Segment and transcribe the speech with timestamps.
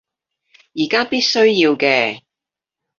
[0.73, 2.23] 而家必須要嘅